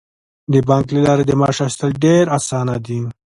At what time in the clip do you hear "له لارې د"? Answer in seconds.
0.95-1.31